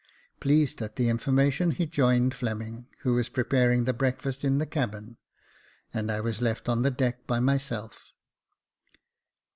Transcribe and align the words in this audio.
Pleased 0.39 0.81
at 0.81 0.95
the 0.95 1.09
information, 1.09 1.69
he 1.69 1.85
joined 1.85 2.33
Fleming, 2.33 2.87
who 3.01 3.13
was 3.13 3.29
preparing 3.29 3.83
the 3.83 3.93
breakfast 3.93 4.43
in 4.43 4.57
the 4.57 4.65
cabin, 4.65 5.17
and 5.93 6.11
I 6.11 6.19
was 6.21 6.41
left 6.41 6.67
on 6.67 6.81
the 6.81 6.89
deck 6.89 7.27
by 7.27 7.39
myself. 7.39 8.11